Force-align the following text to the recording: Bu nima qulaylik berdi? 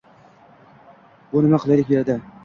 Bu 1.33 1.43
nima 1.43 1.59
qulaylik 1.65 1.91
berdi? 1.93 2.17